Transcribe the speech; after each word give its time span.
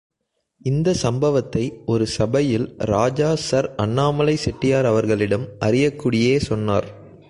இந்தச் 0.61 0.95
சம்பவத்தை 0.95 1.81
ஒரு 1.85 2.07
சபையில் 2.07 2.75
ராஜா 2.77 3.35
சர் 3.35 3.75
அண்ணாலை 3.77 4.35
செட்டியார் 4.35 4.85
அவர்களிடம் 4.85 5.47
அரியக்குடியே 5.59 6.37
சொன்னார். 6.37 6.87